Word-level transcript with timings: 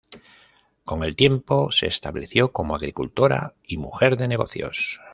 Con 0.83 1.03
el 1.03 1.15
tiempo, 1.15 1.71
se 1.71 1.85
estableció 1.85 2.51
como 2.51 2.73
agricultora 2.75 3.53
y 3.67 3.77
mujer 3.77 4.17
de 4.17 4.27
negocios. 4.29 4.99